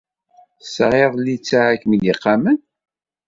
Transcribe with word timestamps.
Tesɛid 0.61 1.13
littseɛ 1.19 1.61
ara 1.65 1.81
kem-id-iqamen? 1.81 2.57